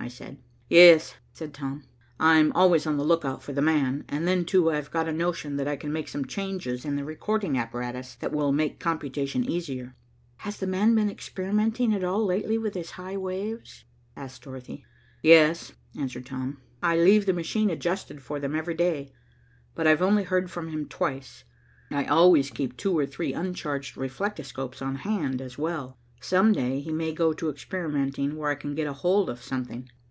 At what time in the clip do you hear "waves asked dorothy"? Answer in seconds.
13.16-14.84